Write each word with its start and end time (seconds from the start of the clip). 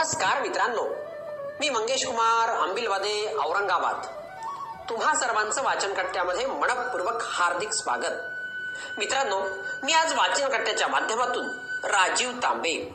नमस्कार 0.00 0.42
मित्रांनो. 0.42 0.84
मी 1.60 1.68
मंगेश 1.68 2.06
कुमार 2.06 2.68
अंबिलवादे 2.68 3.34
औरंगाबाद. 3.34 3.94
तुम्हा 4.88 5.14
सर्वांचं 5.14 5.62
वाचन 5.62 5.94
कट्ट्यामध्ये 5.94 6.46
मनपूर्वक 6.46 7.22
हार्दिक 7.22 7.72
स्वागत. 7.72 8.12
मित्रांनो 8.98 9.40
मी 9.82 9.92
आज 9.92 10.12
वाचन 10.12 10.48
कट्ट्याच्या 10.48 10.88
माध्यमातून 10.88 11.46
राजीव 11.84 12.30
तांबे 12.30 12.94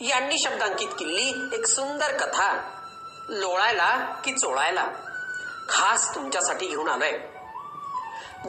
यांनी 0.00 0.38
शब्दांकित 0.38 0.88
केलेली 0.88 1.50
एक 1.52 1.66
सुंदर 1.66 2.16
कथा 2.16 2.70
लोळायला 3.28 3.96
की 4.24 4.32
चोळायला 4.32 4.86
खास 5.68 6.14
तुमच्यासाठी 6.14 6.66
घेऊन 6.66 6.88
आलोय. 6.88 7.12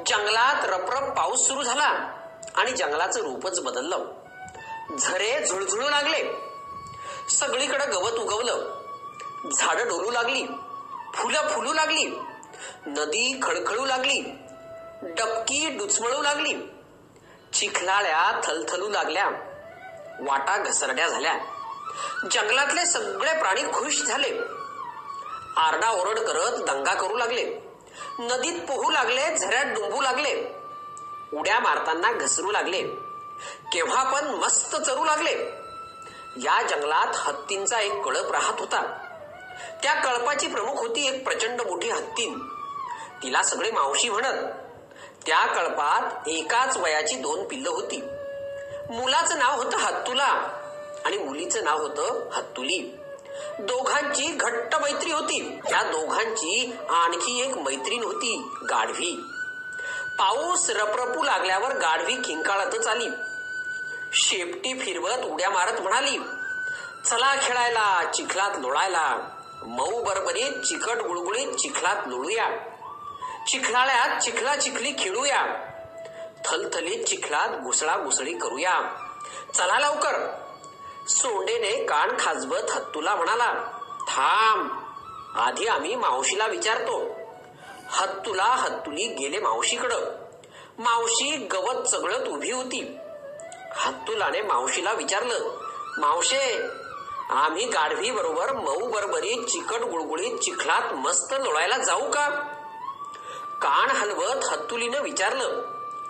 जंगलात 0.07 0.65
रपरप 0.65 1.17
पाऊस 1.17 1.47
सुरू 1.47 1.63
झाला 1.63 2.13
आणि 2.55 2.71
जंगलाचं 2.71 3.21
रूपच 3.21 3.59
बदललं. 3.59 4.03
झरे 4.99 5.45
झुळझुळू 5.45 5.89
लागले. 5.89 6.45
सगळीकडे 7.29 7.85
गवत 7.85 8.11
उगवलं. 8.11 8.81
झाडं 9.55 9.88
डोलू 9.88 10.11
लागली. 10.11 10.47
फुलं 11.13 11.47
फुलू 11.47 11.73
लागली. 11.73 12.20
नदी 12.85 13.39
खळखळू 13.43 13.85
लागली. 13.85 14.21
डबकी 15.02 15.69
डुचमळू 15.69 16.21
लागली. 16.21 16.53
चिखलाळ्या 17.53 18.41
थलथलू 18.43 18.89
लागल्या. 18.89 19.25
वाटा 20.19 20.57
घसरड्या 20.57 21.07
झाल्या. 21.07 21.38
जंगलातले 22.31 22.85
सगळे 22.85 23.39
प्राणी 23.39 23.61
खुश 23.61 24.02
झाले. 24.02 24.39
आरडा 25.57 25.91
ओरड 25.91 26.19
करत 26.19 26.63
दंगा 26.63 26.94
करू 26.94 27.17
लागले. 27.17 27.44
नदीत 28.19 28.61
पोहू 28.61 28.91
लागले 28.91 29.38
झऱ्यात 29.38 29.66
डुंबू 29.66 30.02
लागले. 30.02 30.55
उड्या 31.33 31.59
मारताना 31.59 32.11
घसरू 32.11 32.52
लागले. 32.52 32.81
केव्हा 33.71 34.03
पण 34.03 34.27
मस्त 34.27 34.75
चरू 34.75 35.03
लागले. 35.05 35.64
या 36.44 36.62
जंगलात 36.62 37.07
हत्तींचा 37.16 37.80
एक 37.80 38.02
कळप 38.02 38.31
राहत 38.31 38.59
होता. 38.59 38.81
त्या 39.84 39.94
कळपाची 39.94 40.48
प्रमुख 40.48 40.77
होती 40.77 41.08
एक 41.08 41.23
प्रचंड 41.23 41.61
मोठी 41.61 41.89
हत्तीन 41.89 42.39
तिला 43.23 43.44
सगळे 43.44 43.72
मावशी 43.72 44.09
म्हणत 44.09 44.44
त्या 45.25 45.45
कळपात 45.45 46.28
एकाच 46.28 46.78
वयाची 46.78 47.16
दोन 47.16 47.47
पिल्लं 47.47 47.69
होती. 47.69 48.03
मुलाचं 48.89 49.39
नाव 49.39 49.63
होतं 49.63 49.78
हत्तुला 49.78 50.50
आणि 51.06 51.17
मुलीचं 51.17 51.63
नाव 51.63 51.78
होतं 51.78 52.30
हत्तुली. 52.33 52.97
दोघांची 53.59 54.25
घट्ट 54.25 54.75
मैत्री 54.75 55.11
होती. 55.11 55.59
त्या 55.69 55.83
दोघांची 55.83 56.73
आणखी 56.89 57.41
एक 57.41 57.58
मैत्रीण 57.58 58.03
होती 58.03 58.52
गाढवी. 58.69 59.25
पाऊस 60.19 60.69
रपरपू 60.69 61.23
लागल्यावर 61.23 61.78
गाढवी 61.78 62.16
किंकाळतच 62.16 62.88
आली. 62.88 63.09
शेपटी 64.16 64.80
फिरवत 64.80 65.25
उड्या 65.25 65.49
मारत 65.49 65.81
म्हणाली 65.81 66.17
चला 67.05 67.35
खेळायला 67.41 68.11
चिखलात 68.13 68.52
लोळायला. 68.57 69.17
मऊ 69.66 70.03
बरबरीत 70.03 70.52
चिकट 70.52 70.97
गुळगुळीत 70.97 71.55
चिखलात 71.55 71.95
लोळूया. 72.05 72.49
चिखलाळ्यात 73.47 74.22
चिखला 74.22 74.55
चिखली 74.55 74.91
खेळूया. 74.99 75.45
थलथलीत 76.45 77.05
चिखलात 77.05 77.49
घुसळा 77.63 77.97
घुसळी 77.97 78.33
करूया. 78.33 78.81
चला 79.53 79.80
लवकर. 79.80 80.41
सोंडेने 81.09 81.85
कान 81.85 82.11
खाजवत 82.19 82.72
हत्तूला 82.72 83.16
म्हणाला 83.16 83.53
थांब 84.07 84.72
आधी 85.35 85.67
आम्ही 85.67 85.95
मावशीला 85.95 86.47
विचारतो. 86.47 87.09
हत्तूला 87.88 88.44
हत्तुली 88.44 89.07
गेले 89.07 89.39
मावशीकडं. 89.39 90.02
मावशी 90.77 91.35
गवत 91.35 91.83
चगळत 91.83 92.27
उभी 92.27 92.52
होती. 92.52 92.97
हत्तुलाने 93.78 94.42
मावशीला 94.42 94.94
विचारलं 94.94 95.50
मावशे 95.98 96.62
आम्ही 97.30 97.66
गाढवी 97.66 98.12
बरोबर 98.12 98.52
मऊ 98.54 98.90
बरबरीत 98.90 99.44
चिकट 99.44 99.81
गुळगुळीत 99.81 100.38
चिखलात 100.38 100.94
मस्त 100.94 101.34
लोळायला 101.34 101.78
जाऊ 101.78 102.12
का? 102.12 102.30
कान 103.62 103.90
हलवत 103.90 104.46
हत्तुलीनं 104.46 105.02
विचारलं 105.02 105.62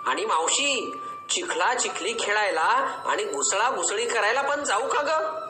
आणि 0.06 0.24
मावशी 0.24 1.00
चिखला 1.30 1.74
चिखली 1.74 2.14
खेळायला 2.20 3.00
आणि 3.06 3.24
घुसळा 3.24 3.70
घुसळी 3.70 4.06
करायला 4.06 4.42
पण 4.42 4.64
जाऊ 4.64 4.88
का 4.88 5.02
ग? 5.02 5.40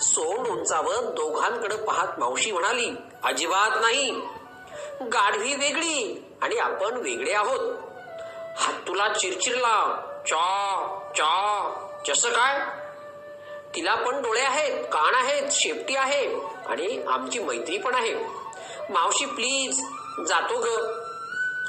सोंड 0.00 0.48
उंचावत 0.48 1.02
दोघांकडे 1.02 1.76
पाहत 1.76 2.18
मावशी 2.18 2.52
म्हणाली 2.52 2.90
अजिबात 3.24 3.70
नाही. 3.80 4.10
गाढवी 5.02 5.54
वेगळी 5.54 6.24
आणि 6.42 6.56
आपण 6.56 6.96
वेगळे 6.96 7.32
आहोत. 7.32 7.76
हत्तुला 8.56 9.08
चिरचिरला 9.08 10.04
चा 10.28 10.76
चा 11.16 11.32
जसं 12.06 12.30
काय? 12.30 12.60
तिला 13.74 13.94
पण 13.94 14.22
डोळे 14.22 14.40
आहेत 14.40 14.84
कान 14.84 15.14
आहेत 15.14 15.50
शेपटी 15.50 15.96
आहे 15.96 16.40
आणि 16.66 17.04
आमची 17.08 17.38
मैत्री 17.38 17.78
पण 17.78 17.94
आहे. 17.94 18.14
मावशी 18.90 19.26
प्लीज 19.26 19.80
जातो 20.28 20.58
ग. 20.58 20.68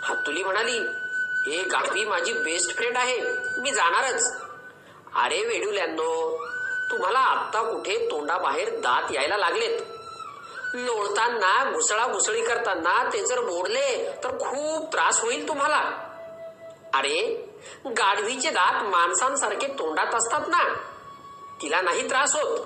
हातुली 0.04 0.44
म्हणाली 0.44 0.78
हे 1.48 1.64
गाढवी 1.64 2.06
माझी 2.06 2.34
बेस्ट 2.34 2.76
फ्रेंड 2.76 2.98
आहे. 2.98 3.22
मी 3.58 3.72
जाणारच. 3.72 4.42
अरे 5.16 5.46
वेडूल्यांनो 5.46 6.46
तुम्हाला 6.92 7.20
आत्ता 7.20 7.62
कुठे 7.62 8.08
तोंडाबाहेर 8.12 8.70
दात 8.80 9.12
यायला 9.12 9.38
लागलेत? 9.38 9.82
लोळताना 10.74 11.72
घुसळा 11.72 12.08
घुसळी 12.08 12.42
करताना 12.42 13.10
ते 13.14 13.26
जर 13.26 13.40
मोडले 13.40 14.12
तर 14.24 14.30
खूप 14.30 14.94
त्रास 14.94 15.22
होईल 15.22 15.48
तुम्हाला. 15.48 16.06
अरे 16.94 17.50
गाढवीचे 17.86 18.50
दात 18.50 18.84
माणसांसारखे 18.84 19.68
तोंडात 19.68 20.16
असतात 20.16 20.42
ना? 20.48 20.64
तिला 21.62 21.82
नाही 21.82 22.10
त्रास 22.10 22.36
होत. 22.36 22.60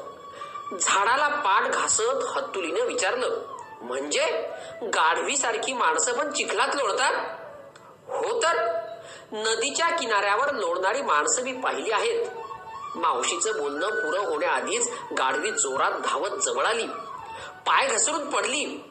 झाडाला 0.82 1.28
पाठ 1.28 1.72
घासत 1.72 2.24
हत्तुलीनं 2.26 2.86
विचारलं 2.86 3.42
म्हणजे 3.82 4.50
गाढवी 4.84 5.38
सारखी 5.38 5.74
माणसं 5.74 6.14
पण 6.14 6.32
चिखलात 6.32 6.76
लोळतात? 6.76 7.14
हो 8.08 8.42
तर. 8.44 8.80
नदीच्या 9.32 9.88
किनाऱ्यावर 9.88 10.54
लोळणारी 10.54 11.02
माणसं 11.02 11.44
मी 11.44 11.54
पाहिली 11.54 11.92
आहेत. 11.92 12.26
मावशीचं 12.96 13.62
बोलणं 13.62 13.90
पुरं 13.90 14.20
होण्याआधीच 14.20 14.92
गाढवी 15.18 15.52
जोरात 15.52 15.92
धावत 15.92 16.30
जवळ 16.30 16.66
आली. 16.66 16.88
पाय 17.66 17.88
घसरून 17.88 18.30
पडली. 18.30 18.84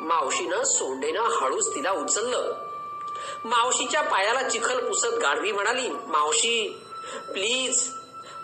मावशीनं 0.00 0.62
सोंडेनं 0.64 1.20
हळूच 1.20 1.74
तिला 1.74 1.90
उचललं. 1.90 2.67
मावशीच्या 3.44 4.02
पायाला 4.02 4.42
चिखल 4.48 4.86
पुसत 4.88 5.18
गाढवी 5.22 5.52
म्हणाली 5.52 5.88
मावशी 5.88 6.84
प्लीज 7.32 7.88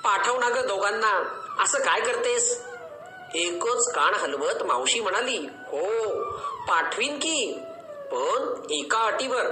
पाठव 0.04 0.38
ना 0.38 0.48
ग 0.48 0.66
दोघांना. 0.66 1.12
असं 1.62 1.78
काय 1.78 2.00
करतेस? 2.00 2.64
एकच 3.34 3.92
कान 3.92 4.14
हलवत 4.14 4.62
मावशी 4.62 5.00
म्हणाली. 5.00 5.36
हो 5.66 6.22
पाठवीन 6.68 7.18
की 7.18 7.52
पण 8.12 8.70
एका 8.70 8.98
अटीवर. 8.98 9.46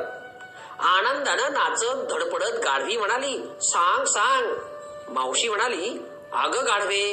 आनंदानं 0.81 1.53
नाचत 1.53 2.11
धडपडत 2.11 2.59
गाढवी 2.65 2.97
म्हणाली 2.97 3.37
सांग 3.63 4.05
सांग. 4.05 4.53
मावशी 5.09 5.49
म्हणाली 5.49 5.99
अगं 6.33 6.67
गाढवे 6.67 7.05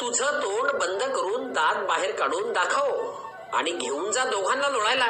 तुझं 0.00 0.40
तोंड 0.42 0.70
बंद 0.70 1.02
करून 1.02 1.52
दात 1.52 1.86
बाहेर 1.86 2.14
काढून 2.16 2.52
दाखव 2.52 3.10
आणि 3.52 3.70
घेऊन 3.70 4.10
जा 4.12 4.24
दोघांना 4.24 4.68
लोळायला. 4.68 5.06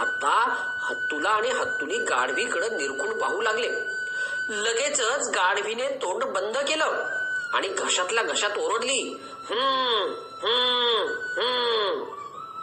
आता 0.00 0.36
हत्तुला 0.82 1.30
आणि 1.30 1.50
हत्तुली 1.50 1.98
गाढवीकडे 2.04 2.68
निरखून 2.68 3.18
पाहू 3.18 3.40
लागले. 3.42 3.68
लगेचच 4.50 5.28
गाढवीने 5.34 5.88
तोंड 6.02 6.24
बंद 6.24 6.56
केलं 6.58 7.04
आणि 7.54 7.68
घशातल्या 7.68 8.22
घशात 8.22 8.58
ओरडली 8.58 9.02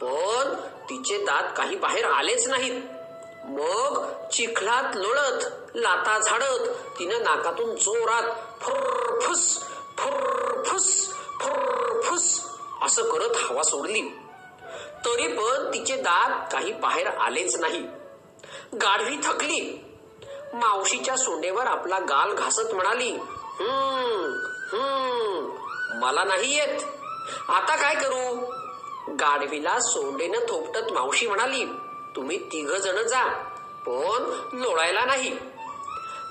पण 0.01 0.53
तिचे 0.89 1.17
दात 1.25 1.53
काही 1.57 1.75
बाहेर 1.77 2.05
आलेच 2.05 2.47
नाहीत. 2.47 2.81
मग 3.45 4.03
चिखलात 4.31 4.95
लोळत 4.95 5.45
लाता 5.75 6.17
झाडत 6.19 6.67
तिनं 6.99 7.23
नाकातून 7.23 7.75
जोरात 7.75 8.31
फुरफुस 8.61 9.45
फुरफुस 9.99 10.87
फुरफुस 11.41 12.25
असं 12.81 13.09
करत 13.09 13.37
हवा 13.37 13.63
सोडली. 13.63 14.01
तरी 15.21 15.33
पण 15.33 15.73
तिचे 15.73 15.95
दात 15.95 16.51
काही 16.51 16.73
बाहेर 16.73 17.07
आलेच 17.07 17.55
नाही. 17.55 17.79
गाढवी 18.75 19.17
थकली. 19.23 19.77
मावशीच्या 20.53 21.17
सोंडेवर 21.17 21.65
आपला 21.65 21.99
गाल 21.99 22.33
घासत 22.33 22.73
म्हणाली 22.73 23.11
हम्म 23.59 24.33
हम्म 24.73 25.99
मला 25.99 26.23
नाही 26.23 26.55
येत. 26.55 26.79
आता 27.49 27.75
काय 27.75 27.95
करू? 27.95 28.35
गाढवीला 29.15 29.79
सोंडेनं 29.79 30.39
थोपटत 30.39 30.91
मावशी 30.91 31.27
म्हणाली 31.27 31.65
तुम्ही 32.15 32.37
तिघ 32.37 32.71
जण 32.71 33.07
जा 33.07 33.23
पण 33.87 34.31
लोळायला 34.53 35.05
नाही. 35.05 35.37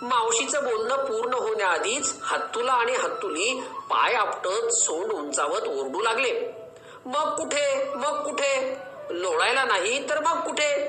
मावशीचं 0.03 0.65
बोलणं 0.65 0.97
पूर्ण 0.97 1.35
होण्याआधीच 1.35 2.15
हत्तुला 2.23 2.73
आणि 2.73 2.93
हत्तुली 2.93 3.61
पाय 3.91 4.15
आपटत 4.15 4.69
सोंड 4.69 5.13
उंचावत 5.13 5.69
ओरडू 5.69 6.01
लागले. 6.01 6.60
मग 7.07 7.37
कुठे? 7.37 7.93
मग 7.95 8.23
कुठे? 8.25 8.79
लोळायला 9.11 9.65
नाही 9.65 10.09
तर 10.09 10.21
मग 10.21 10.41
कुठे? 10.41 10.89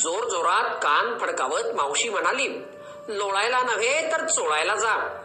जोर 0.00 0.28
जोरात 0.28 0.70
कान 0.82 1.18
फडकावत 1.18 1.74
मावशी 1.74 2.08
म्हणाली 2.08 2.48
लोळायला 3.08 3.62
नव्हे 3.62 4.12
तर 4.12 4.26
चोळायला 4.26 4.74
जा. 4.74 5.20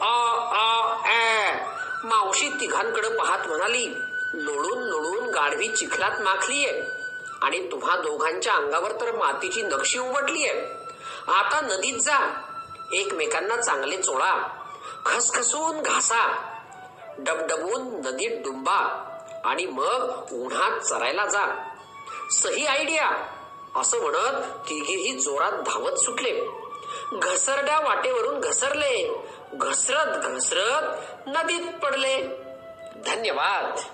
आ 0.00 0.14
आ 0.52 0.94
ए. 1.08 1.52
मावशी 2.04 2.48
तिघांकडे 2.60 3.08
पाहत 3.08 3.46
म्हणाली 3.46 3.86
लोळून 4.34 4.78
लोळून 4.78 5.30
गाढवी 5.30 5.68
चिखलात 5.68 6.20
माखलीये 6.20 6.82
आणि 7.42 7.70
तुम्हा 7.72 7.96
दोघांच्या 7.96 8.52
अंगावर 8.52 8.92
तर 8.92 9.12
मातीची 9.12 9.62
नक्षी 9.62 9.98
उमटलीये. 9.98 10.52
आता 11.28 11.60
नदीत 11.60 11.98
जा. 11.98 12.18
एकमेकांना 12.94 13.56
चांगले 13.56 13.96
चोळा 14.02 14.48
खसखसून 15.06 15.82
घासा 15.82 16.50
डबडबून 17.18 18.00
नदीत 18.06 18.40
डुंबा 18.44 19.10
आणि 19.44 19.66
मग 19.66 20.24
उन्हात 20.32 20.80
चरायला 20.80 21.26
जा. 21.26 21.68
सही 22.30 22.66
आयडिया 22.66 23.10
असं 23.76 24.00
म्हणत 24.00 24.42
तिघेही 24.68 25.20
जोरात 25.20 25.52
धावत 25.52 25.92
सुटले. 25.92 26.40
घसरड्या 27.12 27.80
वाटेवरून 27.80 28.40
घसरले 28.40 29.24
घसरत 29.52 30.06
घसरत 30.06 30.96
नदीत 31.26 31.78
पडले. 31.82 32.22
धन्यवाद. 33.06 33.93